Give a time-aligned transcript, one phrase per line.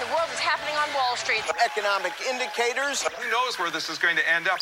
[0.00, 1.42] in the world is happening on Wall Street?
[1.64, 3.02] Economic indicators.
[3.02, 4.60] Who knows where this is going to end up?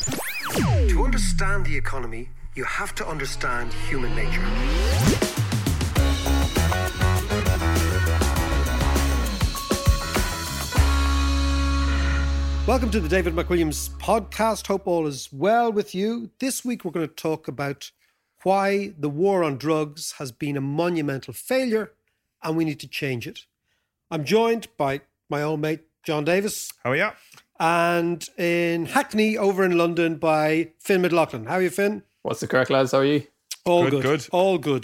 [0.89, 4.41] To understand the economy, you have to understand human nature.
[12.67, 14.67] Welcome to the David McWilliams podcast.
[14.67, 16.31] Hope all is well with you.
[16.39, 17.91] This week we're going to talk about
[18.43, 21.93] why the war on drugs has been a monumental failure
[22.43, 23.45] and we need to change it.
[24.11, 27.09] I'm joined by my old mate John Davis How are you?
[27.59, 31.47] and in Hackney over in London by Finn McLaughlin.
[31.47, 32.03] How are you, Finn?
[32.23, 32.93] What's the crack, lads?
[32.93, 33.27] How are you?
[33.65, 34.27] All Good, good, good.
[34.31, 34.83] All good.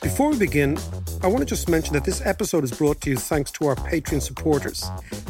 [0.00, 0.78] Before we begin,
[1.22, 3.74] I want to just mention that this episode is brought to you thanks to our
[3.74, 4.84] Patreon supporters.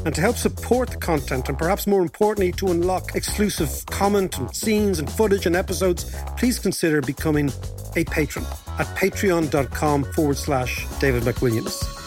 [0.04, 4.54] And to help support the content, and perhaps more importantly, to unlock exclusive comment and
[4.54, 7.52] scenes and footage and episodes, please consider becoming
[7.96, 8.44] a patron
[8.78, 11.99] at patreon.com forward slash David McWilliams.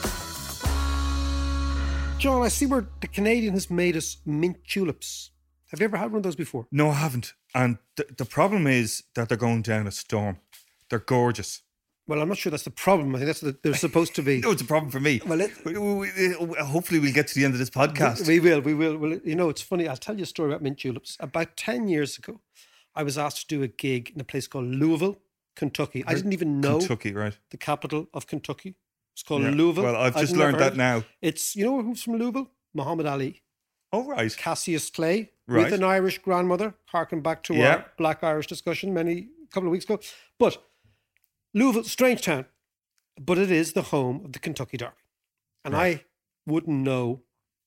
[2.23, 5.31] John, I see where the Canadian has made us mint juleps.
[5.71, 6.67] Have you ever had one of those before?
[6.71, 7.33] No, I haven't.
[7.53, 10.37] And th- the problem is that they're going down a storm.
[10.89, 11.63] They're gorgeous.
[12.07, 13.13] Well, I'm not sure that's the problem.
[13.13, 14.39] I think that's what they're supposed to be.
[14.41, 15.19] No, it's a problem for me.
[15.25, 18.25] Well, it- We- we- we- hopefully, we'll get to the end of this podcast.
[18.25, 18.95] We will, we will.
[18.97, 19.89] Well, you know, it's funny.
[19.89, 21.17] I'll tell you a story about mint juleps.
[21.19, 22.39] About 10 years ago,
[22.95, 25.19] I was asked to do a gig in a place called Louisville,
[25.57, 26.05] Kentucky.
[26.07, 27.37] I didn't even know Kentucky, right?
[27.49, 28.75] the capital of Kentucky.
[29.13, 29.51] It's called Yeah.
[29.51, 29.83] Louisville.
[29.83, 31.03] Well, I've just learned that now.
[31.21, 32.49] It's, you know who's from Louisville?
[32.73, 33.41] Muhammad Ali.
[33.91, 34.35] Oh, right.
[34.35, 35.65] Cassius Clay Right.
[35.65, 37.75] with an Irish grandmother, harking back to Yeah.
[37.75, 39.99] our black Irish discussion many a couple of weeks ago.
[40.39, 40.57] But
[41.53, 42.45] Louisville, strange town,
[43.19, 44.95] but it is the home of the Kentucky Derby.
[45.63, 46.05] And I
[46.47, 47.21] wouldn't know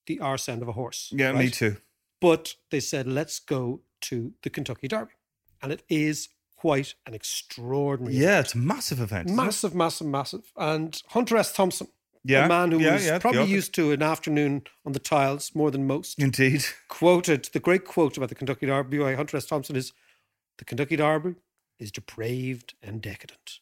[0.05, 1.11] the arse end of a horse.
[1.15, 1.77] Yeah, me too.
[2.19, 5.13] But they said, let's go to the Kentucky Derby.
[5.61, 9.29] And it is quite an extraordinary Yeah, it's a massive event.
[9.29, 10.51] Massive, massive, massive.
[10.57, 11.53] And Hunter S.
[11.53, 11.87] Thompson,
[12.23, 15.53] Yeah, a man who yeah, was yeah, probably used to an afternoon on the tiles
[15.55, 16.65] more than most, Indeed.
[16.89, 19.45] quoted the great quote about the Kentucky Derby by Hunter S.
[19.45, 19.93] Thompson is
[20.57, 21.35] the Kentucky Derby
[21.79, 23.59] is depraved and decadent.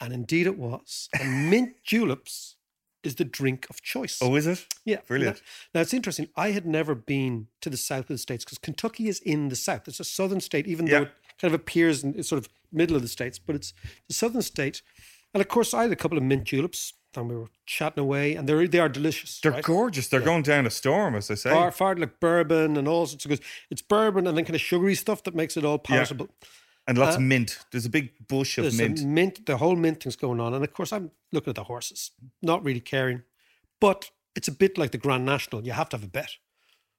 [0.00, 1.08] And indeed it was.
[1.18, 2.56] And mint juleps
[3.04, 4.18] is the drink of choice.
[4.20, 4.64] Oh, is it?
[4.84, 5.36] Yeah, Brilliant.
[5.72, 6.28] Now, now, it's interesting.
[6.36, 9.56] I had never been to the south of the states because Kentucky is in the
[9.56, 9.86] south.
[9.88, 10.98] It's a southern state, even Yeah.
[10.98, 13.72] though it kind of appears in sort of middle of the states, but it's
[14.08, 14.82] the southern state.
[15.34, 18.34] And of course, I had a couple of mint juleps, and we were chatting away,
[18.34, 19.40] and they're they are delicious.
[19.40, 19.64] They're right?
[19.64, 20.08] gorgeous.
[20.08, 21.50] They're going down a storm, as I say.
[21.50, 23.40] Far, far like bourbon and all sorts of good.
[23.70, 25.96] It's bourbon and then kind of sugary stuff that makes it all Yeah.
[25.96, 26.28] palatable.
[26.88, 27.58] and lots of mint.
[27.70, 29.04] There's a big bush of uh, There's mint.
[29.04, 30.52] mint, the whole mint thing's going on.
[30.52, 32.10] And of course, I'm looking at the horses,
[32.42, 33.22] not really caring.
[33.80, 35.64] But it's a bit like the Grand National.
[35.64, 36.30] You have to have a bet.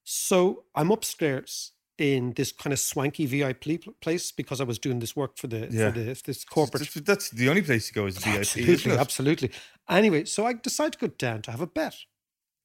[0.04, 5.16] So I'm upstairs in this kind of swanky VIP place because I was doing this
[5.16, 5.92] work for the Yeah.
[5.92, 6.90] for the, this corporate.
[6.94, 8.40] That's, that's the only place to go is VIP.
[8.40, 9.52] Absolutely, absolutely.
[9.90, 11.96] Anyway, so I decided to go down to have a bet.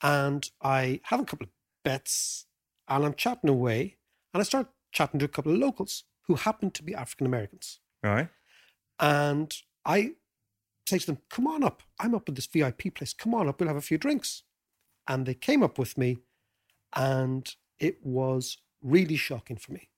[0.03, 1.51] And I have a couple of
[1.85, 2.47] bets
[2.89, 3.97] and I'm chatting away.
[4.33, 7.81] And I start chatting to a couple of locals who happen to be African Americans.
[8.03, 8.29] Right.
[9.01, 9.53] And
[9.85, 10.13] I
[10.89, 11.83] say to them, come on up.
[11.99, 13.13] I'm up at this VIP place.
[13.13, 13.61] Come on up.
[13.61, 14.45] We'll have a few drinks.
[15.07, 16.19] And they came up with me.
[16.95, 17.49] And
[17.79, 19.89] it was really shocking for me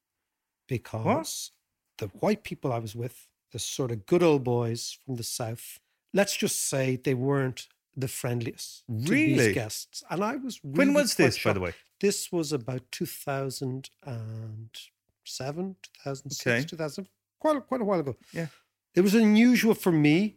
[0.68, 1.52] because
[1.98, 5.78] the white people I was with, the sort of good old boys from the South,
[6.14, 9.34] let's just say they weren't the friendliest to Really?
[9.46, 10.02] these guests.
[10.10, 11.74] And I was really When was this, by the way?
[12.00, 14.70] This was about 2007,
[15.24, 16.62] 2006, Okay.
[16.66, 18.16] 2000, quite, quite a while ago.
[18.32, 18.46] Yeah.
[18.94, 20.36] It was unusual for me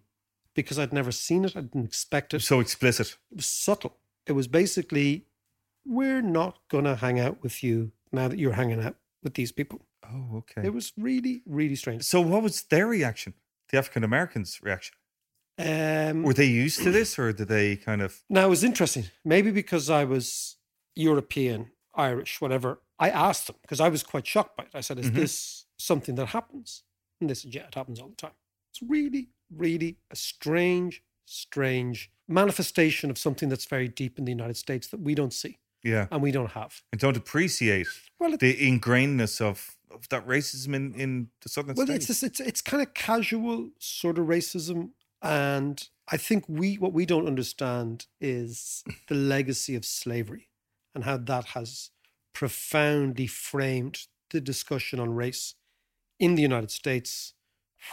[0.54, 1.56] because I'd never seen it.
[1.56, 2.42] I didn't expect it.
[2.42, 3.18] So explicit.
[3.31, 3.96] It was subtle.
[4.28, 5.25] It was basically,
[5.86, 9.51] we're not going to hang out with you now that you're hanging out with these
[9.51, 9.81] people.
[10.06, 10.65] Oh, okay.
[10.68, 12.04] It was really, really strange.
[12.04, 13.33] so, what was their reaction?
[13.69, 14.95] The African Americans' reaction?
[15.57, 18.24] Um, Were they used to this, or did they kind of?
[18.30, 19.06] Now it was interesting.
[19.24, 20.57] Maybe because I was
[20.95, 22.81] European, Irish, whatever.
[23.00, 24.69] I asked them because I was quite shocked by it.
[24.74, 25.15] I said, "Is Mhm.
[25.15, 26.83] this something that happens?"
[27.21, 28.33] And they said, "Yeah, it happens all the time."
[28.71, 34.57] It's really, really a strange, strange manifestation of something that's very deep in the United
[34.57, 36.81] States that we don't see Yeah, and we don't have.
[36.91, 37.88] and don't appreciate
[38.19, 41.89] Well, it, the ingrainedness of, of that racism in, in the southern well, states.
[41.89, 44.91] Well, it's just, it's it's kind of casual sort of racism,
[45.21, 50.50] and I think we what we don't understand is the legacy of slavery
[50.95, 51.89] and how that has
[52.33, 55.56] profoundly framed the discussion on race
[56.19, 57.33] in the United States,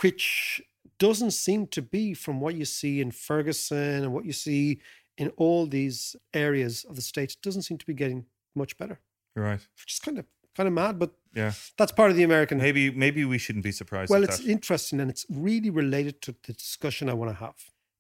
[0.01, 0.63] which
[0.99, 4.81] doesn't seem to be from what you see in Ferguson and what you see
[5.21, 7.37] in all these areas of the states.
[7.37, 8.21] Doesn't seem to be getting
[8.55, 8.97] much better,
[9.37, 9.61] right.
[9.83, 10.25] which is kind of
[10.57, 11.53] kind of mad, but Yeah.
[11.79, 14.11] that's part of the American Maybe maybe we shouldn't be surprised.
[14.11, 14.51] well, it's that.
[14.57, 17.59] interesting and it's really related to the discussion I want to have.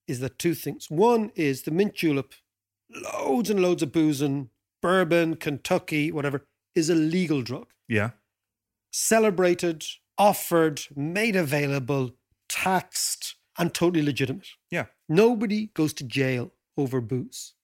[0.08, 0.90] Is that two things?
[0.90, 2.32] One is the mint julep,
[2.90, 4.50] loads and loads of boozing,
[4.82, 6.38] bourbon, Kentucky, whatever,
[6.74, 7.68] is a legal drug.
[7.88, 8.10] yeah.
[8.92, 9.84] Celebrated,
[10.18, 12.10] offered, made available,
[12.48, 14.48] taxed, and totally legitimate.
[14.70, 14.86] Yeah.
[15.08, 17.54] Nobody goes to jail over booze.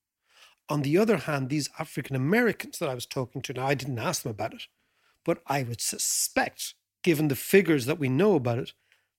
[0.69, 3.99] On the other hand, these African Americans that I was talking to, now I didn't
[3.99, 4.63] ask them about it,
[5.25, 8.73] but I would suspect, given the figures that we know about it,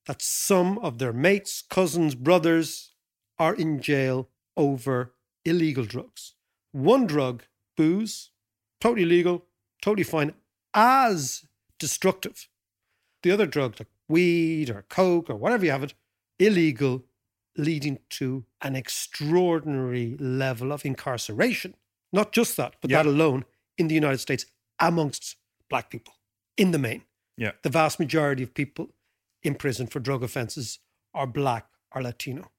[0.08, 2.94] that some of their mates, cousins, brothers
[3.40, 5.14] are in jail over
[5.46, 6.34] illegal drugs.
[6.72, 7.44] One drug,
[7.76, 8.32] booze,
[8.82, 9.46] totally legal,
[9.82, 10.34] totally fine,
[10.74, 11.46] as
[11.80, 12.48] destructive.
[13.24, 15.94] The other drug, like weed or coke or whatever you have it,
[16.40, 17.04] illegal,
[17.58, 21.74] leading to an extraordinary level of incarceration.
[22.14, 23.04] Not just that, but Yeah.
[23.04, 23.46] that alone
[23.78, 24.46] in the United States
[24.80, 25.36] amongst
[25.70, 26.14] black people
[26.56, 27.04] in the main.
[27.36, 27.52] Yeah.
[27.64, 28.94] The vast majority of people
[29.44, 30.80] in prison for drug offenses
[31.14, 32.52] are black or Latino.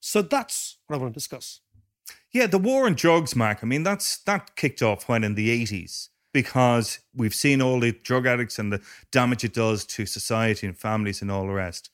[0.00, 1.60] So that's what I want to discuss.
[2.32, 3.58] Yeah, the war on drugs, Mark.
[3.62, 7.92] I mean, that's that kicked off when in the eighties because we've seen all the
[7.92, 8.80] drug addicts and the
[9.10, 11.90] damage it does to society and families and all the rest.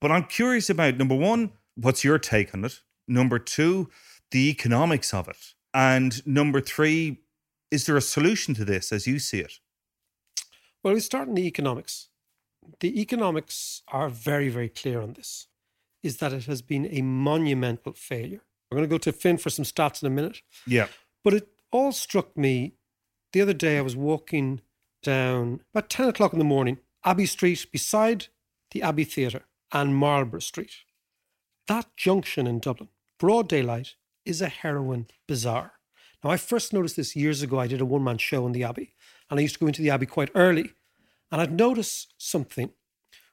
[0.00, 2.80] But I'm curious about number one, what's your take on it?
[3.06, 3.90] Number two,
[4.30, 7.20] the economics of it, and number three,
[7.70, 9.54] is there a solution to this as you see it?
[10.82, 12.08] Well, we start in the economics.
[12.80, 15.48] The economics are very, very clear on this,
[16.02, 18.42] is that it has been a monumental failure.
[18.70, 20.42] We're going to go to Finn for some stats in a minute.
[20.66, 20.88] Yeah,
[21.22, 22.74] But it all struck me
[23.32, 23.78] the other day.
[23.78, 24.60] I was walking
[25.02, 28.28] down about 10 o'clock in the morning, Abbey Street, beside
[28.70, 30.72] the Abbey Theatre, and Marlborough Street.
[31.66, 33.94] That junction in Dublin, broad daylight,
[34.24, 35.72] is a heroin bazaar.
[36.22, 37.58] Now, I first noticed this years ago.
[37.58, 38.94] I did a one man show in the Abbey,
[39.30, 40.72] and I used to go into the Abbey quite early.
[41.30, 42.70] And I'd noticed something,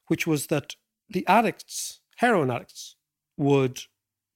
[0.07, 0.75] which was that
[1.10, 2.95] the addicts, heroin addicts,
[3.38, 3.83] would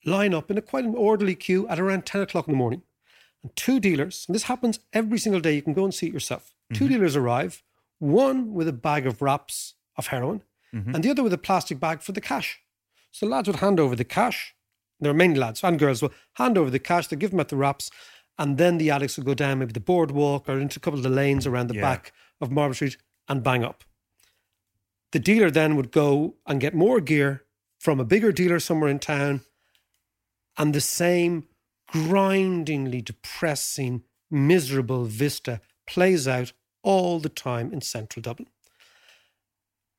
[0.04, 2.82] line up in a quite an orderly queue at around 10 o'clock in the morning.
[3.42, 6.12] And two dealers, and this happens every single day, you can go and see it
[6.12, 6.54] yourself.
[6.72, 6.94] Two mm-hmm.
[6.94, 7.62] dealers arrive,
[7.98, 10.42] one with a bag of wraps of heroin,
[10.74, 10.94] mm-hmm.
[10.94, 12.60] and the other with a plastic bag for the cash.
[13.16, 14.54] So lads would hand over the cash.
[15.00, 17.48] There are many lads and girls will hand over the cash, they give them at
[17.48, 17.90] the wraps,
[18.38, 21.02] and then the addicts would go down maybe the boardwalk or into a couple of
[21.02, 21.80] the lanes around the Yeah.
[21.80, 23.84] back of Marlborough Street and bang up.
[25.12, 27.46] The dealer then would go and get more gear
[27.78, 29.46] from a bigger dealer somewhere in town,
[30.58, 31.48] and the same
[31.86, 36.52] grindingly depressing, miserable vista plays out
[36.82, 38.50] all the time in central Dublin.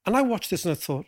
[0.06, 1.08] And I watched this and I thought,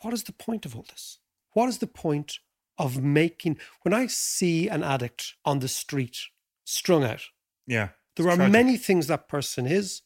[0.00, 1.18] what is the point of all this?
[1.54, 2.38] What is the point
[2.76, 6.18] of making, when I see an addict on the street
[6.64, 7.22] strung out,
[7.66, 7.90] yeah.
[8.16, 8.52] there are tragic.
[8.52, 10.02] many things that person is,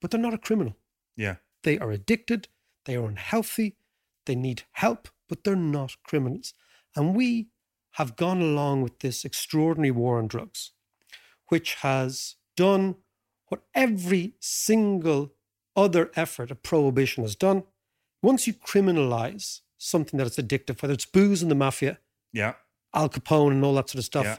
[0.00, 0.76] but they're not a criminal.
[1.16, 2.48] Yeah, They are addicted,
[2.84, 3.76] they are unhealthy,
[4.24, 6.52] they need help, but they're not criminals.
[6.94, 7.48] And we
[7.92, 10.72] have gone along with this extraordinary war on drugs,
[11.48, 12.96] which has done
[13.48, 15.32] what every single
[15.74, 17.64] other effort of prohibition has done.
[18.22, 21.98] Once you criminalize something that is addictive, whether it's booze and the mafia,
[22.32, 22.54] yeah,
[22.94, 24.38] Al Capone and all that sort of stuff, Yeah.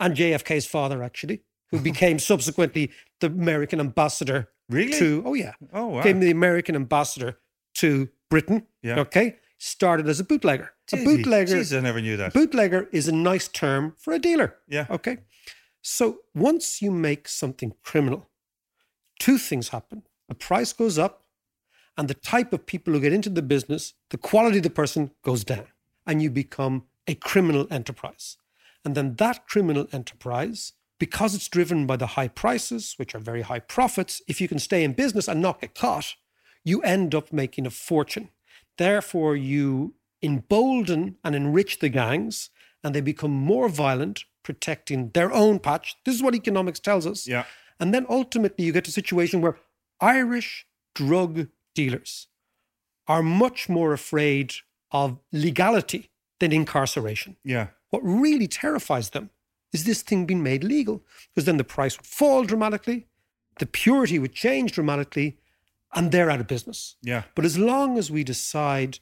[0.00, 4.92] and JFK's father, actually, who became subsequently the American ambassador Really?
[4.98, 6.02] to, oh yeah, Oh wow.
[6.02, 7.38] became the American ambassador
[7.76, 8.66] to Britain.
[8.82, 9.00] Yeah.
[9.00, 9.36] Okay.
[9.58, 10.72] Started as a bootlegger.
[10.88, 11.56] Did a bootlegger.
[11.56, 12.32] Jeez, I never knew that.
[12.32, 14.56] Bootlegger is a nice term for a dealer.
[14.68, 14.86] Yeah.
[14.90, 15.18] Okay.
[15.82, 18.28] So once you make something criminal,
[19.20, 20.02] two things happen.
[20.28, 21.21] The price goes up,
[21.96, 25.10] and the type of people who get into the business, the quality of the person
[25.22, 25.66] goes down,
[26.06, 28.36] and you become a criminal enterprise.
[28.84, 30.72] And then that criminal enterprise
[31.02, 34.60] because it's driven by the high prices, which are very high profits, if you can
[34.60, 36.14] stay in business and not get caught,
[36.62, 38.28] you end up making a fortune.
[38.78, 42.50] Therefore, you embolden and enrich the gangs,
[42.84, 45.96] and they become more violent, protecting their own patch.
[46.04, 47.26] This is what economics tells us.
[47.26, 47.46] Yeah.
[47.80, 49.58] And then ultimately, you get to a situation where
[50.00, 52.28] Irish drug dealers
[53.06, 54.54] are much more afraid
[54.90, 56.10] of legality
[56.40, 57.36] than incarceration.
[57.44, 57.68] Yeah.
[57.90, 59.30] What really terrifies them
[59.72, 63.06] is this thing being made legal, because then the price would fall dramatically,
[63.58, 65.38] the purity would change dramatically,
[65.94, 66.96] and they're out of business.
[67.02, 67.24] Yeah.
[67.34, 68.98] But as long as we decide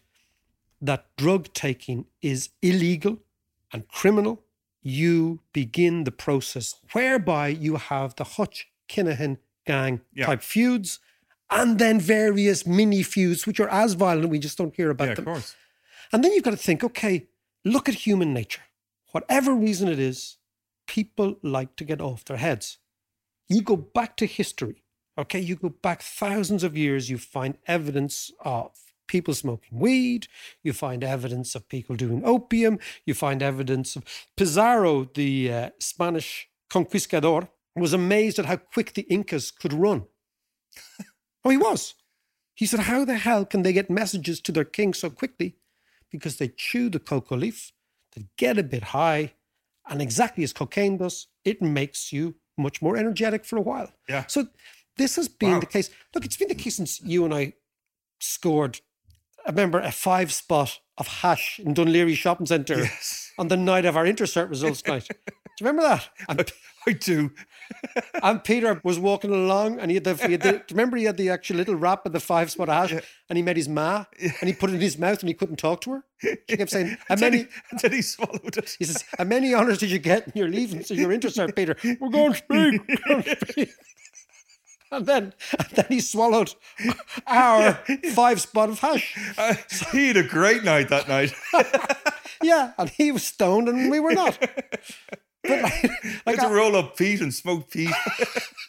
[0.80, 3.18] that drug taking is illegal
[3.72, 4.42] and criminal,
[4.82, 10.26] you begin the process whereby you have the Hutch Kinahan gang Yeah.
[10.26, 10.98] type feuds
[11.50, 15.10] and then various mini feuds, which are as violent, we just don't hear about Yeah,
[15.12, 15.24] of them.
[15.26, 15.54] course.
[16.12, 17.28] And then you've got to think okay,
[17.64, 18.62] look at human nature.
[19.12, 20.38] Whatever reason it is,
[20.86, 22.78] people like to get off their heads.
[23.48, 24.84] You go back to history,
[25.18, 25.40] okay?
[25.40, 28.70] You go back thousands of years, you find evidence of
[29.08, 30.28] people smoking weed,
[30.62, 34.04] you find evidence of people doing opium, you find evidence of
[34.36, 40.04] Pizarro, the uh, Spanish conquistador, was amazed at how quick the Incas could run.
[41.44, 41.94] Oh, he was.
[42.54, 45.56] He said, How the hell can they get messages to their king so quickly?
[46.10, 47.72] Because they chew the coca leaf,
[48.14, 49.34] they get a bit high,
[49.88, 53.90] and exactly as cocaine does, it makes you much more energetic for a while.
[54.08, 54.26] Yeah.
[54.26, 54.48] So
[54.96, 55.60] this has been Wow.
[55.60, 55.88] the case.
[56.14, 57.54] Look, it's been the case since you and I
[58.20, 58.80] scored,
[59.46, 63.32] I remember, a five spot of hash in Dunleary Shopping Centre Yes.
[63.38, 65.08] on the night of our intercert results night.
[65.60, 66.08] Do you remember that?
[66.26, 66.52] And
[66.86, 67.32] I do.
[68.22, 71.18] and Peter was walking along, and he had the, he had the remember he had
[71.18, 72.92] the actual little wrap of the five spot hash,
[73.28, 75.56] and he met his ma, and he put it in his mouth, and he couldn't
[75.56, 76.04] talk to her.
[76.48, 78.74] She kept saying, "How And many?" and then he swallowed it.
[78.78, 80.82] He says, "How many honors did you get in your leaving?
[80.82, 81.76] So your intercert, Peter?
[82.00, 82.82] We're going to speak.
[82.88, 83.70] We're going to speak."
[84.90, 86.54] And then, and then he swallowed
[87.26, 87.74] our
[88.14, 89.14] five spot of hash.
[89.36, 89.56] Uh,
[89.92, 91.34] he had a great night that night.
[92.42, 94.38] Yeah, and he was stoned, and we were not.
[95.50, 95.90] But like,
[96.26, 97.90] I like to roll up Pete and smoke Pete.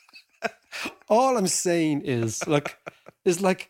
[1.09, 2.77] all I'm saying is, look,
[3.25, 3.69] is like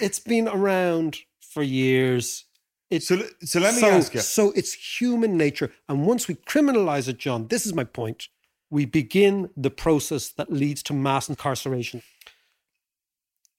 [0.00, 2.44] it's been around for years.
[2.90, 4.20] It's So, so let me so, ask you.
[4.20, 8.28] So it's human nature, and once we criminalize it, John, this is my point.
[8.70, 12.02] We begin the process that leads to mass incarceration.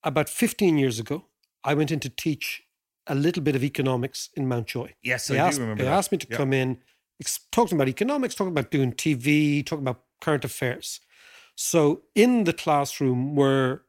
[0.04, 1.26] About 15 years ago,
[1.64, 2.64] I went in to teach
[3.08, 4.94] a little bit of economics in Mountjoy.
[5.02, 5.98] Yes, They I asked, do remember They that.
[5.98, 6.38] asked me to Yeah.
[6.38, 6.78] come in,
[7.52, 11.00] talking about economics, talking about doing TV, talking about current affairs.
[11.56, 13.84] So in the classroom were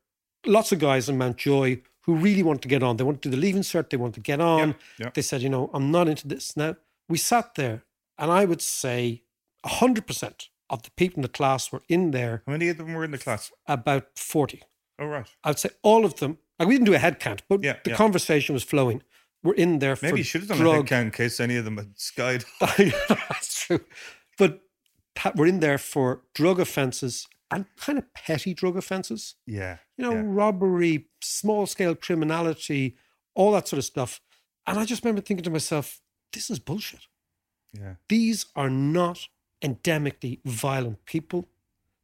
[0.47, 2.97] lots of guys in Mountjoy who really wanted to get on.
[2.97, 3.91] They wanted to do the leaving cert.
[3.91, 4.75] They wanted to get on.
[4.99, 5.11] yeah.
[5.15, 6.57] They said, you know, I'm not into this.
[6.57, 6.77] Now
[7.09, 7.85] we sat there,
[8.19, 9.23] and I would say
[9.65, 12.43] hundred percent of the people in the class were in there.
[12.47, 13.53] How many of them were in the class?
[13.67, 14.63] About forty.
[14.99, 15.27] Oh, right.
[15.45, 16.39] I would say all of them.
[16.59, 17.97] Like we didn't do a head count, but Yeah, the yeah.
[17.97, 19.03] conversation was flowing.
[19.43, 20.77] We're in there for Maybe you should have done a drug.
[20.77, 22.45] head count in case any of them had skied.
[22.61, 23.81] That's true.
[24.37, 24.61] But
[25.35, 29.37] we're in there for drug offences and kind of petty drug offences.
[29.47, 29.79] Yeah.
[29.97, 30.23] You know, yeah.
[30.25, 32.97] robbery, small scale criminality,
[33.35, 34.21] all that sort of stuff.
[34.67, 36.01] And I just remember thinking to myself,
[36.33, 37.07] this is bullshit.
[37.73, 37.95] Yeah.
[38.09, 39.29] These are not
[39.63, 41.49] endemically violent people.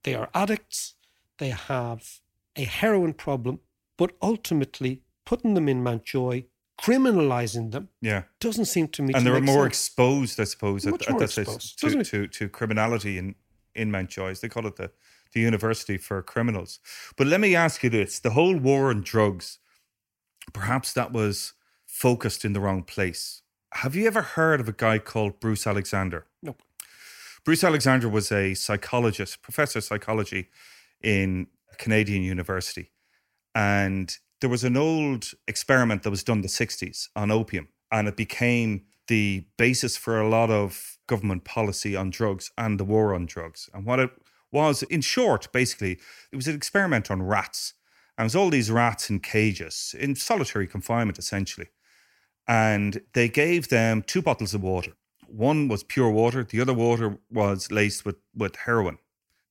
[0.05, 0.95] They are addicts.
[1.38, 2.21] They have
[2.57, 3.61] a heroin problem.
[3.97, 6.45] But ultimately, putting them in Mountjoy,
[6.80, 8.23] criminalizing them, Yeah.
[8.40, 9.73] doesn't seem to me to And they're make more sense.
[9.88, 13.35] exposed, I suppose, at, Much at more that exposed, to, to, to criminality in,
[13.75, 14.35] in Mountjoy.
[14.35, 14.90] They call it the,
[15.33, 16.78] the University for Criminals.
[17.16, 19.59] But let me ask you this the whole war on drugs,
[20.52, 21.54] perhaps that was
[21.87, 23.42] focused in the wrong place.
[23.73, 26.26] Have you ever heard of a guy called Bruce Alexander?
[26.42, 26.62] Nope.
[27.45, 30.49] Bruce Alexander was a psychologist, professor of psychology
[31.02, 32.90] in a Canadian university.
[33.54, 38.09] And there was an old experiment that was done in the 60s on opium, and
[38.09, 43.14] it became the basis for a lot of government policy on drugs and the war
[43.14, 43.71] on drugs.
[43.73, 44.11] And what it
[44.52, 45.99] was, in short, basically,
[46.33, 47.75] it was an experiment on rats.
[48.19, 51.69] And it was all these rats in cages, in solitary confinement, essentially.
[52.49, 54.93] And they gave them two bottles of water.
[55.26, 58.99] One was pure water, the other water was laced with, with heroin.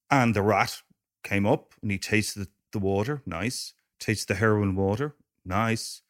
[0.10, 0.82] And the rat
[1.24, 3.74] came up and he tasted the water, nice.
[4.06, 6.04] Tasted the heroin water, nice.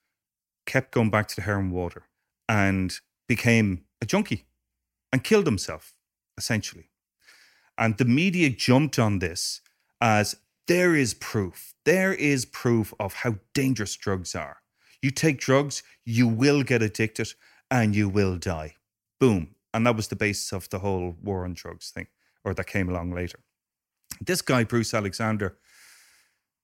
[0.66, 2.04] Kept going back to the heroin water
[2.50, 4.44] and became a junkie
[5.14, 5.94] and killed himself,
[6.38, 6.90] essentially.
[7.78, 9.62] And the media jumped on this
[10.02, 10.36] as
[10.68, 11.74] there is proof.
[11.86, 14.58] There is proof of how dangerous drugs are.
[15.02, 17.32] You take drugs, you will get addicted
[17.72, 18.75] and you will die.
[19.22, 19.56] Boom.
[19.74, 22.08] And that was the basis of the whole war on drugs thing,
[22.44, 23.40] or that came along later.
[24.20, 25.56] This guy, Bruce Alexander,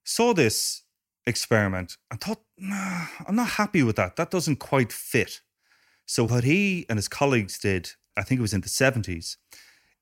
[0.03, 0.83] saw this
[1.25, 4.15] experiment and thought, nah, I'm not happy with that.
[4.15, 5.41] That doesn't quite fit.
[6.05, 9.37] So, what he and his colleagues did, I think it was in the 70s,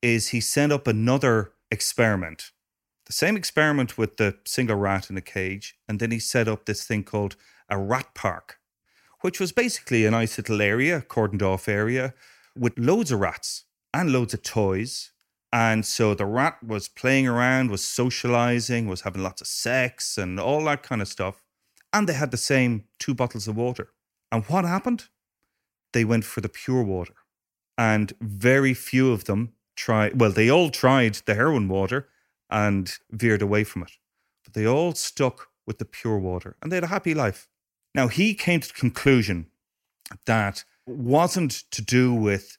[0.01, 2.51] is he set up another experiment.
[3.05, 5.75] The same experiment with the single rat in a cage.
[5.87, 7.35] And then he set up this thing called
[7.67, 8.59] a rat park,
[9.21, 12.13] which was basically a nice little area, cordoned off area,
[12.55, 15.11] with loads of rats and loads of toys.
[15.51, 20.39] And so the rat was playing around, was socializing, was having lots of sex and
[20.39, 21.43] all that kind of stuff.
[21.91, 23.89] And they had the same two bottles of water.
[24.31, 25.05] And what happened?
[25.93, 27.15] They went for the pure water.
[27.77, 32.09] And very few of them tried, well, they all tried the heroin water
[32.49, 33.93] and veered away from it.
[34.43, 37.47] But they all stuck with the pure water and they had a happy life.
[37.95, 39.47] Now, he came to the conclusion
[40.25, 42.57] that wasn't to do with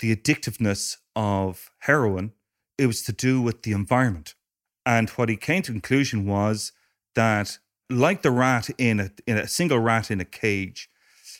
[0.00, 2.32] the addictiveness of heroin,
[2.78, 4.34] it was to do with the environment.
[4.84, 6.72] And what he came to conclusion was
[7.14, 10.88] that, like the rat in a, in a single rat in a cage,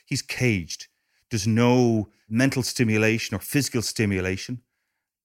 [0.07, 0.89] he's caged.
[1.31, 4.61] There's no mental stimulation or physical stimulation.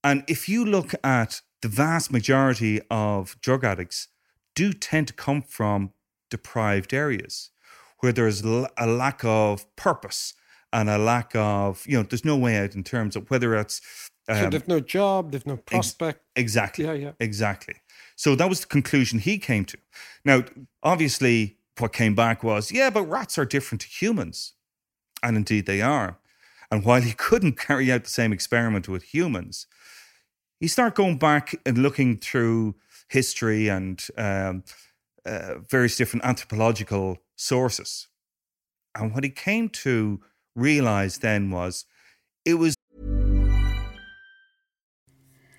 [0.04, 4.08] And if you look at the vast majority of drug addicts,
[4.56, 5.92] do tend to come from
[6.30, 7.52] deprived areas
[8.00, 10.34] where there's a lack of purpose
[10.72, 13.82] and a lack of, you know, there's no way out in terms of whether it's.
[14.28, 16.20] Um, so they've no job, they've no prospect.
[16.36, 16.86] Ex- exactly.
[16.86, 17.12] Yeah, yeah.
[17.20, 17.76] Exactly.
[18.16, 19.78] So that was the conclusion he came to.
[20.26, 20.44] Now,
[20.84, 24.54] obviously, what came back was, yeah, but rats are different to humans.
[25.24, 26.20] And indeed they are.
[26.72, 29.68] And while he couldn't carry out the same experiment with humans,
[30.60, 32.76] he started going back and looking through
[33.10, 34.64] history and um,
[35.26, 38.08] uh, various different anthropological sources.
[38.96, 40.22] And what he came to
[40.56, 41.86] realize then was
[42.46, 42.76] it was.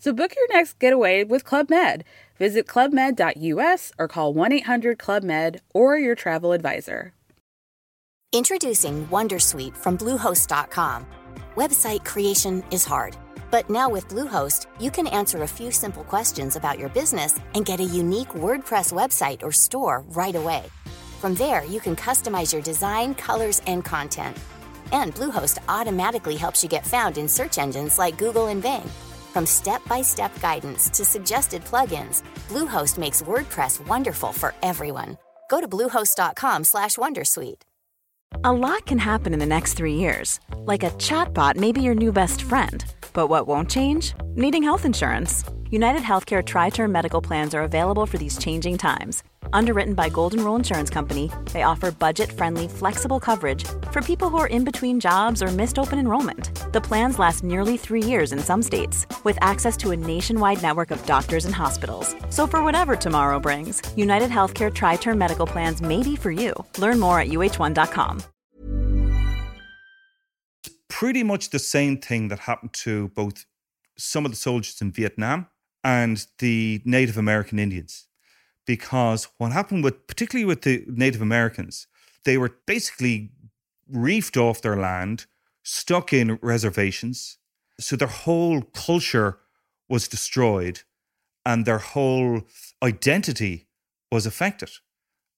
[0.00, 2.04] So book your next getaway with Club Med.
[2.38, 7.12] Visit clubmed.us or call 1 800 Club Med or your travel advisor.
[8.32, 11.04] Introducing Wondersuite from Bluehost.com.
[11.56, 13.16] Website creation is hard,
[13.50, 17.66] but now with Bluehost, you can answer a few simple questions about your business and
[17.66, 20.62] get a unique WordPress website or store right away.
[21.20, 24.38] From there, you can customize your design, colors, and content.
[24.92, 28.88] And Bluehost automatically helps you get found in search engines like Google and Bing.
[29.32, 35.16] From step-by-step guidance to suggested plugins, Bluehost makes WordPress wonderful for everyone.
[35.48, 37.62] Go to bluehost.com/wondersuite.
[38.44, 40.38] A lot can happen in the next 3 years.
[40.66, 42.84] Like a chatbot may be your new best friend.
[43.12, 44.14] But what won't change?
[44.36, 45.44] Needing health insurance.
[45.70, 50.56] United Healthcare Tri-Term Medical Plans are available for these changing times Underwritten by Golden Rule
[50.56, 55.48] Insurance Company, they offer budget-friendly, flexible coverage for people who are in between jobs or
[55.48, 56.50] missed open enrollment.
[56.72, 60.90] The plans last nearly three years in some states, with access to a nationwide network
[60.90, 62.14] of doctors and hospitals.
[62.28, 66.52] So for whatever tomorrow brings, United Healthcare Tri-Term Medical Plans may be for you.
[66.78, 68.22] Learn more at uh1.com.
[70.88, 73.46] Pretty much the same thing that happened to both
[73.96, 75.46] some of the soldiers in Vietnam
[75.82, 78.06] and the Native American Indians
[78.66, 81.86] because what happened with, particularly with the Native Americans,
[82.24, 83.32] they were basically
[83.90, 85.26] reefed off their land,
[85.62, 87.38] stuck in reservations.
[87.78, 89.38] So their whole culture
[89.88, 90.82] was destroyed
[91.44, 92.42] and their whole
[92.82, 93.68] identity
[94.12, 94.70] was affected.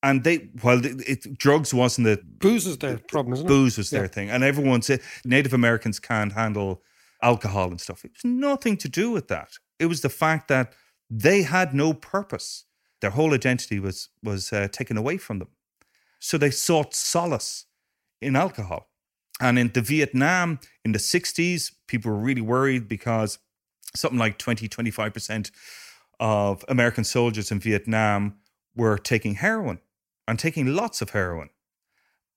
[0.02, 3.80] And they, well, it, it, drugs wasn't the booze is their problem, isn't booze it?
[3.80, 4.08] was their yeah.
[4.08, 6.82] thing, and everyone said Native Americans can't handle
[7.22, 8.04] alcohol and stuff.
[8.04, 9.52] It was nothing to do with that.
[9.78, 10.72] It was the fact that
[11.08, 12.64] they had no purpose.
[13.02, 15.48] Their whole identity was was uh, taken away from them.
[16.18, 17.66] So they sought solace
[18.20, 18.88] in alcohol.
[19.40, 23.40] And in the Vietnam in the 60s, people were really worried because
[23.96, 25.50] something like 20, 25%
[26.20, 28.36] of American soldiers in Vietnam
[28.76, 29.80] were taking heroin
[30.28, 31.50] and taking lots of heroin.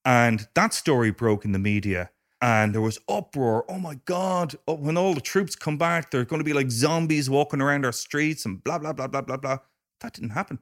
[0.03, 2.09] And that story broke in the media
[2.41, 3.65] and there was uproar.
[3.69, 6.71] Oh my God, oh, when all the troops come back, they're going to be like
[6.71, 9.59] zombies walking around our streets and blah, blah, blah, blah, blah, blah.
[10.05, 10.59] That didn't happen.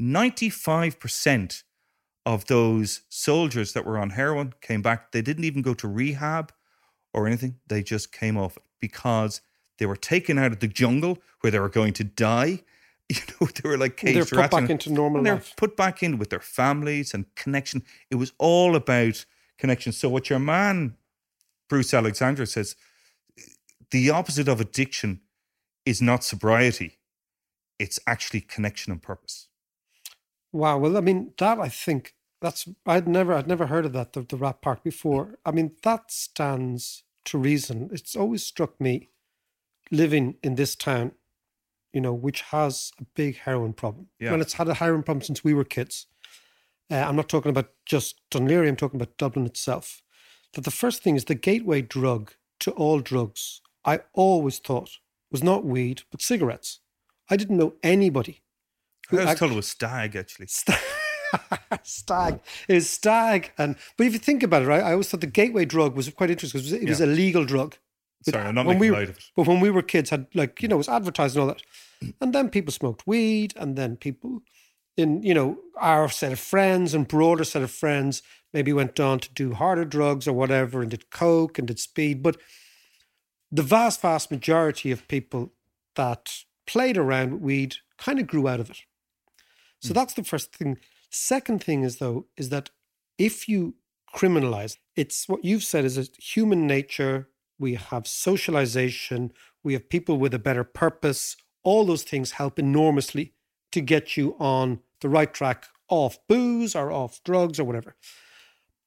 [0.00, 1.62] 95%
[2.24, 5.12] of those soldiers that were on heroin came back.
[5.12, 6.52] They didn't even go to rehab
[7.12, 7.56] or anything.
[7.66, 9.42] They just came off because
[9.78, 12.62] they were taken out of the jungle where they were going to die
[13.08, 14.54] you know, they were like They're caged put rats.
[14.54, 15.54] back into normal and they're life.
[15.56, 17.82] put back in with their families and connection.
[18.10, 19.26] It was all about
[19.58, 19.92] connection.
[19.92, 20.96] So what your man,
[21.68, 22.74] Bruce Alexander, says,
[23.90, 25.20] the opposite of addiction
[25.84, 27.00] is not sobriety.
[27.82, 29.48] It's actually connection and purpose.
[30.52, 30.78] Wow.
[30.78, 34.22] Well, I mean, that I think that's I'd never I'd never heard of that the,
[34.22, 35.38] the rat park before.
[35.44, 37.88] I mean, that stands to reason.
[37.92, 39.08] It's always struck me
[39.90, 41.12] living in this town,
[41.92, 44.08] you know, which has a big heroin problem.
[44.18, 44.32] Yeah.
[44.32, 46.06] Well, it's had a heroin problem since we were kids.
[46.90, 48.68] Uh, I'm not talking about just Dunleary.
[48.68, 50.02] I'm talking about Dublin itself.
[50.52, 53.60] That the first thing is the gateway drug to all drugs.
[53.84, 54.98] I always thought
[55.30, 56.80] was not weed but cigarettes.
[57.30, 58.42] I didn't know anybody.
[59.10, 60.46] I was act- told it was stag, actually.
[61.82, 65.22] stag it was stag and but if you think about it right i always thought
[65.22, 67.06] the gateway drug was quite interesting because it was Yeah.
[67.06, 67.76] a legal drug
[68.28, 69.24] Sorry, I'm not making we, light of it.
[69.34, 71.62] but when we were kids had like you know it was advertised and all that
[72.20, 74.42] and then people smoked weed and then people
[74.96, 79.18] in you know our set of friends and broader set of friends maybe went on
[79.20, 82.36] to do harder drugs or whatever and did coke and did speed but
[83.50, 85.50] the vast vast majority of people
[85.96, 86.30] that
[86.72, 88.78] played around with weed kind of grew out of it
[89.82, 89.94] so hmm.
[89.94, 90.78] that's the first thing.
[91.10, 92.70] Second thing is though is that
[93.18, 93.74] if you
[94.14, 97.28] criminalize, it's what you've said is a human nature.
[97.58, 99.32] We have socialization.
[99.62, 101.36] We have people with a better purpose.
[101.62, 103.34] All those things help enormously
[103.72, 107.94] to get you on the right track off booze or off drugs or whatever.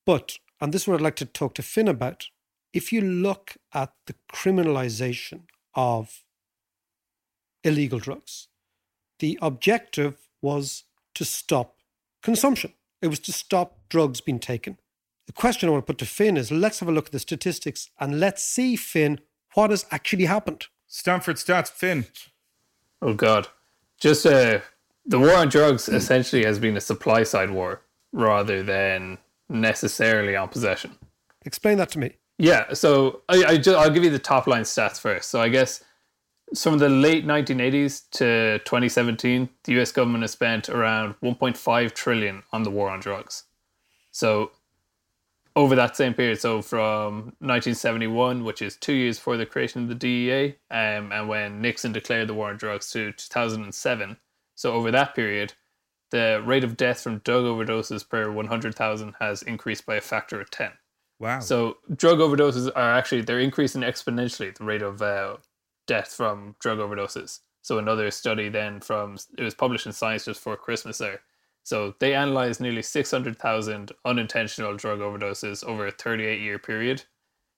[0.05, 2.27] But, and this is what I'd like to talk to Finn about.
[2.73, 5.43] If you look at the criminalization
[5.73, 6.23] of
[7.65, 8.47] illegal drugs,
[9.19, 10.83] the objective was
[11.15, 11.75] to stop
[12.21, 12.73] consumption.
[13.01, 14.77] It was to stop drugs being taken.
[15.27, 17.19] The question I want to put to Finn is let's have a look at the
[17.19, 19.19] statistics and let's see, Finn,
[19.53, 20.67] what has actually happened.
[20.87, 22.05] Stanford stats, Finn.
[23.01, 23.47] Oh God,
[23.99, 24.59] just uh,
[25.05, 29.17] the war on drugs essentially has been a supply side war rather than
[29.49, 30.95] necessarily on possession.
[31.45, 32.17] Explain that to me.
[32.37, 35.29] Yeah, so I, I just, I'll give you the top line stats first.
[35.29, 35.83] So I guess
[36.53, 42.63] from the late 1980s to 2017, the US government has spent around 1.5 trillion on
[42.63, 43.45] the war on drugs.
[44.11, 44.51] So
[45.55, 49.89] over that same period, so from 1971, which is two years before the creation of
[49.89, 54.17] the DEA, um, and when Nixon declared the war on drugs to 2007,
[54.53, 55.53] so over that period,
[56.11, 60.51] the rate of death from drug overdoses per 100,000 has increased by a factor of
[60.51, 60.71] 10.
[61.19, 61.39] Wow.
[61.39, 65.37] So drug overdoses are actually they're increasing exponentially the rate of uh,
[65.87, 67.39] death from drug overdoses.
[67.61, 71.21] So another study then from it was published in Science just before Christmas there.
[71.63, 77.03] So they analyzed nearly 600,000 unintentional drug overdoses over a 38 year period.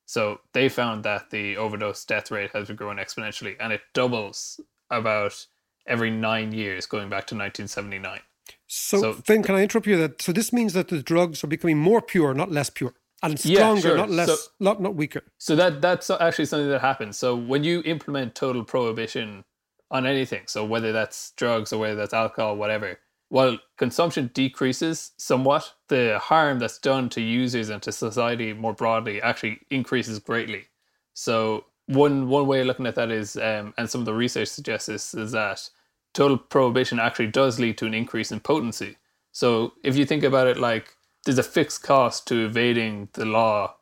[0.06, 4.62] So they found that the overdose death rate has been growing exponentially and it doubles
[4.90, 5.46] about
[5.86, 8.22] every nine years going back to 1979.
[8.68, 9.98] So, So- Finn, can I interrupt you?
[9.98, 13.44] That so this means that the drugs are becoming more pure, not less pure, and
[13.46, 13.98] Yeah, stronger, sure.
[13.98, 15.24] not less, So- not not weaker.
[15.38, 17.18] So that that's actually something that happens.
[17.18, 19.46] So when you implement total prohibition
[19.92, 23.00] on anything, so whether that's drugs or whether that's alcohol, whatever,
[23.30, 29.22] while consumption decreases somewhat, the harm that's done to users and to society more broadly
[29.22, 30.68] actually increases greatly.
[31.14, 34.50] So one one way of looking at that is, um, and some of the research
[34.50, 35.70] suggests this, is that
[36.14, 38.98] total prohibition actually does lead to an increase in potency.
[39.32, 40.97] So if you think about it like
[41.28, 43.76] there's a fixed cost to evading the law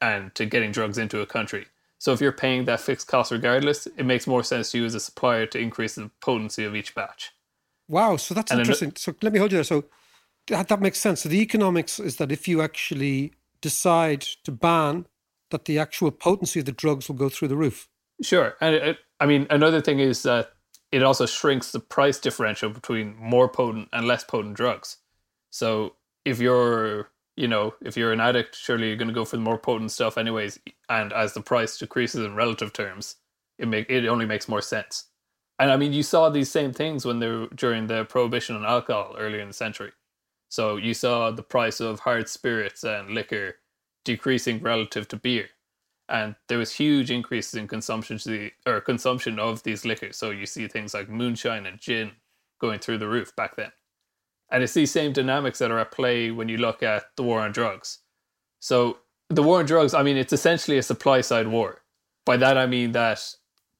[0.00, 1.66] and to getting drugs into a country.
[1.98, 4.94] So if you're paying that fixed cost regardless, it makes more sense to you as
[4.94, 7.32] a supplier to increase the potency of each batch.
[7.88, 8.94] Wow, so that's And interesting.
[8.96, 9.64] so let me hold you there.
[9.64, 9.84] So
[10.46, 11.20] that, that makes sense.
[11.20, 15.06] So the economics is that if you actually decide to ban,
[15.50, 17.86] that the actual potency of the drugs will go through the roof.
[18.22, 18.56] Sure.
[18.62, 20.52] And it, I mean, another thing is that
[20.90, 24.96] it also shrinks the price differential between more potent and less potent drugs.
[25.50, 29.36] So if you're, you know, if you're an addict, surely you're going to go for
[29.36, 30.58] the more potent stuff anyways.
[30.88, 33.16] And as the price decreases in relative terms,
[33.58, 35.06] it make it only makes more sense.
[35.58, 38.64] And I mean, you saw these same things when they were during the prohibition on
[38.64, 39.92] alcohol earlier in the century.
[40.48, 43.56] So you saw the price of hard spirits and liquor
[44.04, 45.48] decreasing relative to beer
[46.08, 50.16] and there was huge increases in consumption to the or consumption of these liquors.
[50.16, 52.12] So you see things like moonshine and gin
[52.60, 53.72] going through the roof back then.
[54.50, 57.40] And it's these same dynamics that are at play when you look at the war
[57.40, 57.98] on drugs.
[58.60, 61.82] So the war on drugs, I mean, it's essentially a supply side war.
[62.24, 63.20] By that I mean that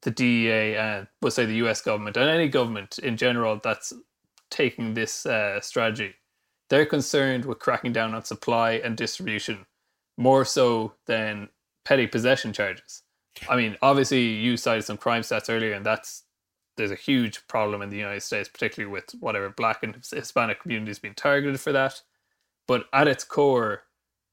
[0.03, 3.93] the DEA and we'll say the US government and any government in general that's
[4.51, 6.15] taking this uh, strategy,
[6.71, 9.67] they're concerned with cracking down on supply and distribution
[10.17, 11.49] more so than
[11.85, 13.03] petty possession charges.
[13.49, 16.25] I mean, obviously, you cited some crime stats earlier, and that's
[16.79, 20.99] there's a huge problem in the United States, particularly with whatever black and Hispanic communities
[20.99, 22.01] being targeted for that.
[22.67, 23.83] But at its core,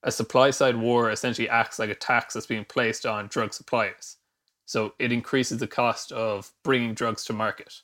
[0.03, 4.17] a supply side war essentially acts like a tax that's being placed on drug suppliers.
[4.65, 7.81] So it increases the cost of bringing drugs to market.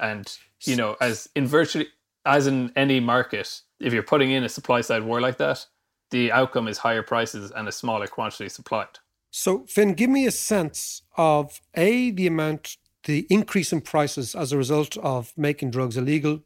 [0.00, 0.32] And,
[0.62, 1.88] you know, as in virtually,
[2.24, 5.66] as in any market, if you're putting in a supply side war like that,
[6.10, 8.98] the outcome is higher prices and a smaller quantity supplied.
[9.30, 12.76] So, Finn, give me a sense of A, the amount,
[13.08, 16.42] the increase in prices as a result of making drugs illegal,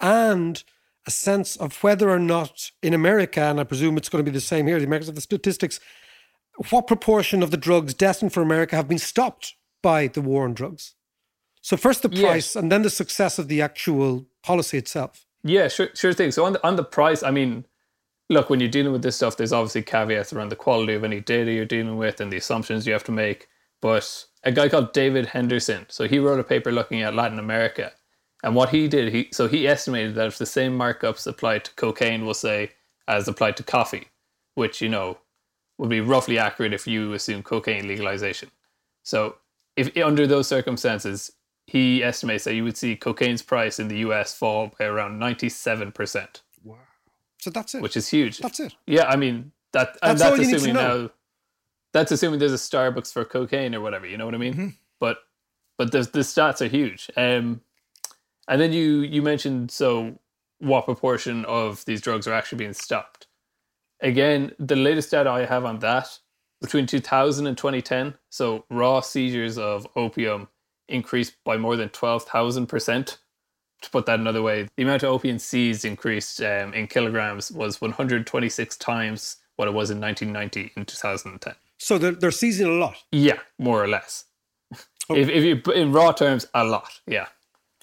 [0.00, 0.64] and
[1.06, 4.34] a sense of whether or not in America, and I presume it's going to be
[4.34, 5.78] the same here, the Americans have the statistics,
[6.70, 10.54] what proportion of the drugs destined for America have been stopped by the war on
[10.54, 10.94] drugs?
[11.60, 15.26] So, first the price and then the success of the actual policy itself.
[15.44, 16.30] Yeah, sure, sure thing.
[16.30, 17.66] So, on the, on the price, I mean,
[18.30, 21.20] look, when you're dealing with this stuff, there's obviously caveats around the quality of any
[21.20, 23.48] data you're dealing with and the assumptions you have to make.
[23.82, 27.92] But a guy called David Henderson, so he wrote a paper looking at Latin America.
[28.42, 31.74] And what he did, he so he estimated that if the same markups applied to
[31.74, 32.70] cocaine, we'll say,
[33.08, 34.08] as applied to coffee,
[34.54, 35.18] which, you know,
[35.78, 38.50] would be roughly accurate if you assume cocaine legalization.
[39.02, 39.36] So
[39.76, 41.32] if under those circumstances,
[41.66, 46.40] he estimates that you would see cocaine's price in the US fall by around 97%.
[46.62, 46.76] Wow.
[47.38, 47.82] So that's it.
[47.82, 48.38] Which is huge.
[48.38, 48.76] That's it.
[48.86, 51.02] Yeah, I mean that That's that's you need to assuming know.
[51.02, 51.10] now
[51.92, 54.52] that's assuming there's a Starbucks for cocaine or whatever, you know what I mean?
[54.52, 54.68] Mm-hmm.
[55.00, 55.18] But
[55.78, 57.10] but the the stats are huge.
[57.16, 57.60] Um
[58.48, 60.18] and then you you mentioned so
[60.58, 63.26] what proportion of these drugs are actually being stopped.
[64.00, 66.18] Again, the latest data I have on that
[66.60, 70.48] between 2000 and 2010, so raw seizures of opium
[70.88, 73.18] increased by more than 12,000%.
[73.82, 77.80] To put that another way, the amount of opium seized increased um, in kilograms was
[77.80, 81.54] 126 times what it was in 1990 in 2010.
[81.78, 82.96] So they're, they're seizing a lot.
[83.12, 84.24] Yeah, more or less.
[85.08, 87.00] If, if you in raw terms, a lot.
[87.06, 87.26] Yeah.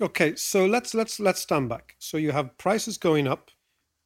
[0.02, 1.96] Okay, so let's let's let's stand back.
[2.00, 3.50] So you have prices going up.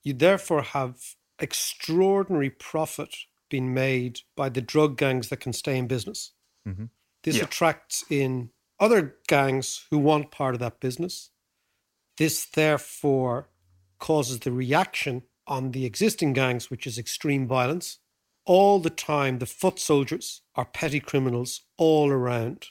[0.04, 0.98] You therefore have
[1.40, 3.16] extraordinary profit
[3.50, 6.34] being made by the drug gangs that can stay in business.
[6.68, 6.90] Mhm.
[7.24, 7.46] This Yeah.
[7.46, 11.32] attracts in other gangs who want part of that business.
[12.18, 13.50] This therefore
[13.98, 17.98] causes the reaction on the existing gangs, which is extreme violence.
[18.48, 22.68] All the time, the foot soldiers are petty criminals all around.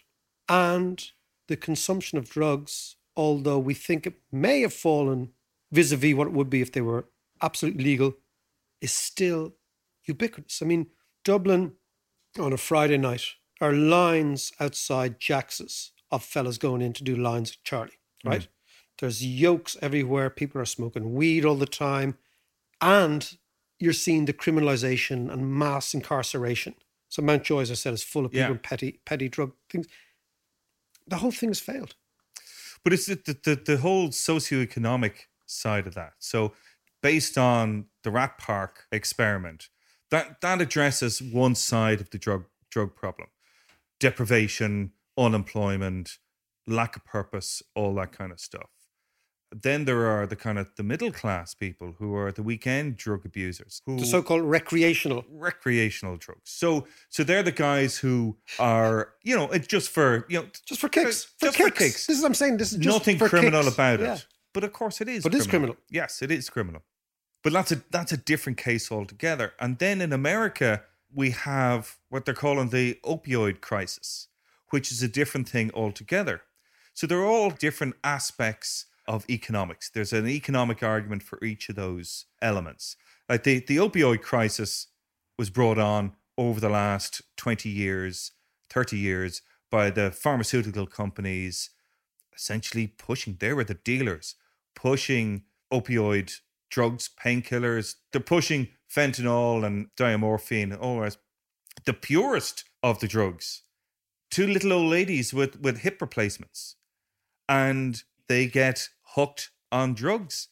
[0.49, 1.05] And
[1.49, 5.33] the consumption of drugs, although we think it may have fallen
[5.71, 7.11] vis a vis what it would be if they were
[7.43, 8.15] absolutely legal,
[8.81, 9.55] is still
[10.07, 10.63] ubiquitous.
[10.63, 10.87] I mean,
[11.25, 11.73] Dublin
[12.39, 13.25] on a Friday night
[13.61, 18.31] are lines outside Jax's of fellas going in to do lines with Charlie, mm.
[18.31, 18.49] right?
[18.99, 20.31] There's yokes everywhere.
[20.31, 22.17] People are smoking weed all the time.
[22.81, 23.37] And
[23.79, 26.75] you're seeing the criminalization and mass incarceration.
[27.09, 28.61] So Mountjoy, as I said, is full of people Yeah.
[28.63, 29.87] petty, petty drug things.
[31.07, 31.95] The whole thing has failed.
[32.83, 36.15] But it's the, the, the, the whole socioeconomic side of that.
[36.19, 36.53] So,
[37.03, 39.69] based on the Rat Park experiment,
[40.11, 43.29] that, that addresses one side of the drug drug problem
[43.99, 46.19] deprivation, unemployment,
[46.67, 48.69] lack of purpose, all that kind of stuff.
[49.53, 53.25] Then there are the kind of the middle class people who are the weekend drug
[53.25, 55.25] abusers, who The so-called recreational.
[55.31, 56.51] recreational drugs.
[56.51, 60.81] So so they're the guys who are, you know, it's just for, you know, Just
[60.81, 61.25] for kicks.
[61.39, 61.69] For just kicks.
[61.71, 62.07] for kicks.
[62.07, 62.57] This is what I'm saying.
[62.57, 63.75] This is just nothing for criminal kicks.
[63.75, 64.15] about Yeah.
[64.15, 64.27] it.
[64.53, 65.23] But of course it is.
[65.23, 65.77] But it is criminal.
[65.91, 66.83] Yes, it is criminal.
[67.45, 69.53] But that's a that's a different case altogether.
[69.61, 70.83] And then in America,
[71.15, 74.27] we have what they're calling the opioid crisis,
[74.71, 76.43] which is a different thing altogether.
[76.95, 79.91] So they're all different aspects of economics.
[79.91, 82.97] There's an economic argument for each of those elements.
[83.29, 84.89] Like the, the opioid crisis
[85.39, 88.33] was brought on over the last 20 years,
[88.71, 91.71] 30 years by the pharmaceutical companies
[92.35, 94.35] essentially pushing, they were the dealers,
[94.75, 95.43] pushing
[95.73, 96.41] opioid
[96.71, 97.95] drugs, painkillers.
[98.13, 101.19] They're pushing fentanyl and diamorphine the.
[101.85, 103.63] The purest of the drugs.
[104.31, 106.77] Two little old ladies with, with hip replacements.
[107.49, 110.49] And they get hooked on drugs.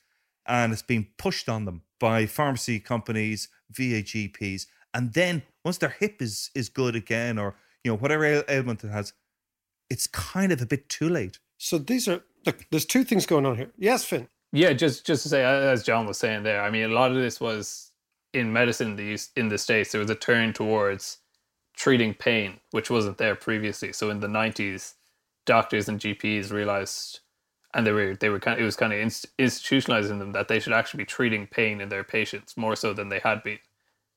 [0.47, 4.67] And it's being pushed on them by pharmacy companies, VHEPs.
[4.93, 8.91] And then once their hip is is good again, or you know, whatever ailment it
[8.91, 9.15] has,
[9.89, 11.39] it's kind of a bit too late.
[11.57, 12.67] So these are look.
[12.71, 13.71] There's two things going on here.
[13.79, 14.29] Yes, Finn.
[14.53, 17.17] Yeah, just just to say, as John was saying there, I mean, a lot of
[17.17, 17.91] this was
[18.33, 19.93] in medicine in the East- in the states.
[19.93, 21.19] There was a turn towards
[21.77, 23.93] treating pain, which wasn't there previously.
[23.93, 24.95] So in the nineties,
[25.47, 27.21] doctors and GPs realized,
[27.75, 28.57] and they were they were kind.
[28.59, 31.81] of, It was kind of inst- institutionalizing them that they should actually be treating pain
[31.81, 33.59] in their patients more so than they had been.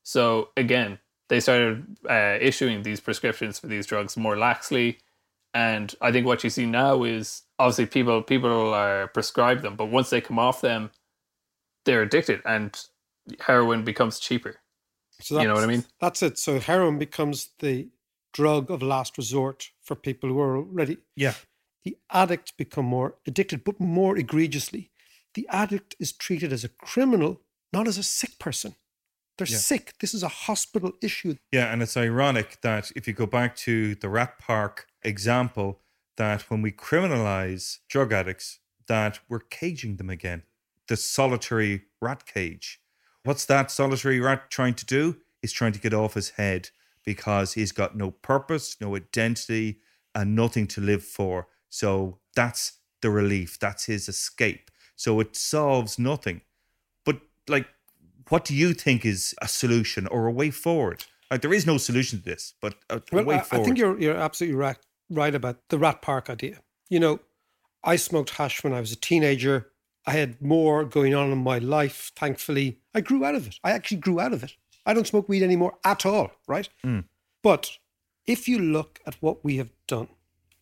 [0.03, 4.97] So again, they started uh, issuing these prescriptions for these drugs more laxly,
[5.53, 9.87] And I think what you see now is obviously people people are prescribed them, but
[9.87, 10.91] once they come off them,
[11.85, 12.79] they're addicted, and
[13.41, 14.57] heroin becomes cheaper.
[15.21, 15.85] So you know what I mean?
[15.99, 16.37] That's it.
[16.37, 17.89] So heroin becomes the
[18.33, 20.97] drug of last resort for people who are already.
[21.15, 21.33] Yeah.
[21.87, 24.91] The addict become more addicted, but more egregiously.
[25.35, 27.39] The addict is treated as a criminal,
[27.71, 28.75] not as a sick person.
[29.37, 29.57] They're Yeah.
[29.59, 29.93] sick.
[29.99, 31.37] This is a hospital issue.
[31.49, 35.81] Yeah, and it's ironic that if you go back to the Rat Park example,
[36.17, 40.43] that when we criminalize drug addicts, that we're caging them again.
[40.89, 42.81] The solitary rat cage.
[43.23, 45.21] What's that solitary rat trying to do?
[45.41, 46.71] He's trying to get off his head
[47.05, 49.79] because he's got no purpose, no identity,
[50.15, 51.47] and nothing to live for.
[51.77, 53.59] So that's the relief.
[53.59, 54.71] That's his escape.
[54.95, 56.41] So it solves nothing.
[57.05, 57.67] But like,
[58.29, 61.05] what do you think is a solution or a way forward?
[61.29, 63.99] Like, there is no solution to this, but a, Well, way I, I think you're
[63.99, 64.77] you're absolutely right
[65.09, 66.61] right about the rat park idea.
[66.89, 67.19] You know,
[67.83, 69.67] I smoked hash when I was a teenager.
[70.07, 72.11] I had more going on in my life.
[72.15, 73.59] Thankfully, I grew out of it.
[73.63, 74.53] I actually grew out of it.
[74.85, 76.69] I don't smoke weed anymore at all, right?
[76.83, 77.03] Mm.
[77.43, 77.77] But
[78.25, 80.07] if you look at what we have done,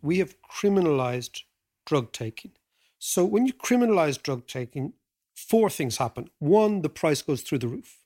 [0.02, 1.44] we have criminalized
[1.86, 2.52] drug taking.
[3.00, 4.94] So when you criminalize drug taking,
[5.36, 6.30] four things happen.
[6.40, 8.00] One, the price goes through the roof.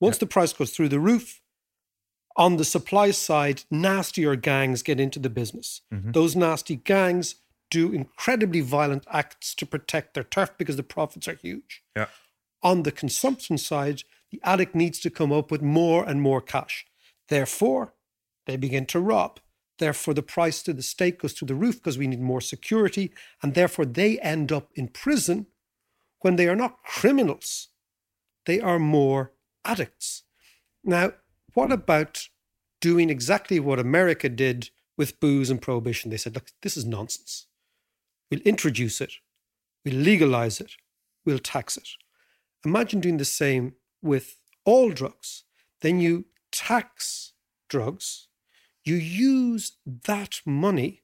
[0.00, 1.40] Once the price goes through the roof,
[2.36, 5.80] on the supply side, nastier gangs get into the business.
[5.92, 6.12] Mhm.
[6.12, 7.36] Those nasty gangs
[7.70, 11.82] do incredibly violent acts to protect their turf because the profits are huge.
[11.96, 12.08] Yeah.
[12.62, 16.86] On the consumption side, the addict needs to come up with more and more cash.
[17.28, 17.94] Therefore,
[18.46, 19.40] they begin to rob.
[19.78, 23.12] Therefore, the price to the state goes through the roof because we need more security.
[23.42, 25.46] And therefore, they end up in prison
[26.20, 27.68] when they are not criminals,
[28.46, 29.32] they are more
[29.64, 30.22] addicts.
[30.82, 31.12] Now,
[31.54, 32.28] what about
[32.80, 36.10] doing exactly what America did with booze and prohibition?
[36.10, 37.46] They said, look, this is nonsense.
[38.30, 39.14] We'll introduce it,
[39.84, 40.72] we'll legalize it,
[41.24, 41.88] we'll tax it.
[42.64, 45.44] Imagine doing the same with all drugs.
[45.80, 47.34] Then you tax
[47.68, 48.25] drugs,
[48.86, 51.02] you use that money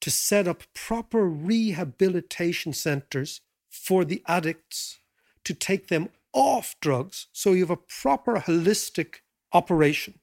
[0.00, 4.98] to set up proper rehabilitation centers for the addicts
[5.44, 7.26] to take them off drugs.
[7.32, 9.16] So you have a proper holistic
[9.52, 10.20] operation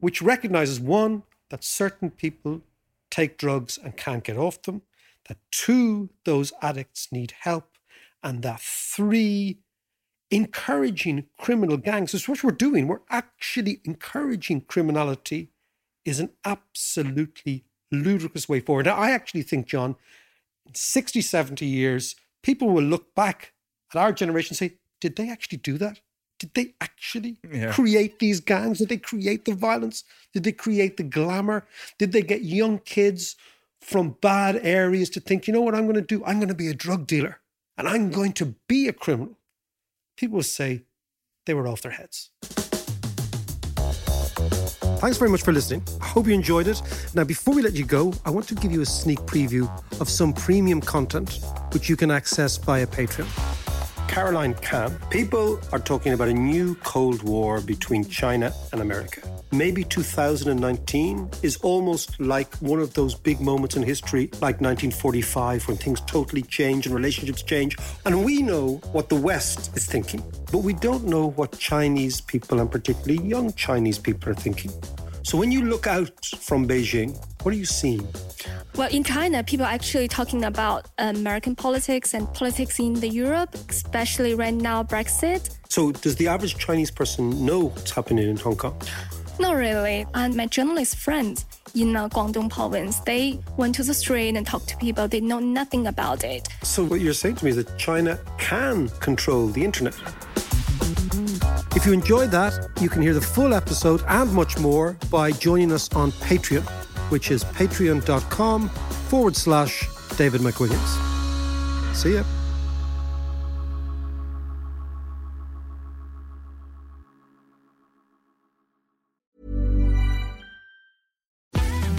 [0.00, 2.62] which recognizes one, that certain people
[3.10, 4.82] take drugs and can't get off them,
[5.28, 7.76] that two, those addicts need help,
[8.22, 9.58] and that three,
[10.30, 12.14] encouraging criminal gangs.
[12.14, 12.86] Is what we're doing.
[12.86, 15.50] We're actually encouraging criminality
[16.04, 18.86] is an absolutely ludicrous way forward.
[18.86, 19.96] Now, I actually think, John,
[20.66, 23.52] in 60, 70 years, people will look back
[23.92, 26.00] at our generation and say, did they actually do that?
[26.38, 27.72] Did they actually Yeah.
[27.72, 28.78] create these gangs?
[28.78, 30.04] Did they create the violence?
[30.32, 31.66] Did they create the glamour?
[31.98, 33.36] Did they get young kids
[33.80, 36.24] from bad areas to think, you know what I'm going to do?
[36.24, 37.40] I'm going to be a drug dealer
[37.76, 39.36] and I'm going to be a criminal.
[40.16, 40.82] People will say
[41.46, 42.30] they were off their heads.
[45.00, 45.82] Thanks very much for listening.
[46.02, 46.82] I hope you enjoyed it.
[47.14, 49.66] Now, before we let you go, I want to give you a sneak preview
[49.98, 51.40] of some premium content
[51.72, 53.26] which you can access via Patreon.
[54.08, 54.98] Caroline Kahn.
[55.08, 59.39] People are talking about a new Cold War between China and America.
[59.52, 65.76] Maybe 2019 is almost like one of those big moments in history, like 1945, when
[65.76, 67.76] things totally change and relationships change.
[68.04, 72.60] And we know what the West is thinking, but we don't know what Chinese people,
[72.60, 74.70] and particularly young Chinese people, are thinking.
[75.24, 78.06] So when you look out from Beijing, what are you seeing?
[78.76, 83.56] Well, in China, people are actually talking about American politics and politics in the Europe,
[83.68, 85.56] especially right now Brexit.
[85.68, 88.80] So does the average Chinese person know what's happening in Hong Kong?
[89.40, 90.06] Not really.
[90.12, 94.68] And my journalist friends in uh, Guangdong province, they went to the street and talked
[94.68, 95.08] to people.
[95.08, 96.46] They know nothing about it.
[96.62, 99.94] So what you're saying to me is that China can control the internet.
[101.74, 105.72] If you enjoyed that, you can hear the full episode and much more by joining
[105.72, 106.68] us on Patreon,
[107.10, 111.96] which is patreon.com forward slash David McWilliams.
[111.96, 112.24] See ya.